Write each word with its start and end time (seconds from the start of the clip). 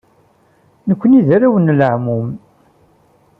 Nekkni 0.87 1.21
d 1.27 1.29
arraw 1.35 1.55
n 1.59 1.75
leɛmum. 1.79 2.27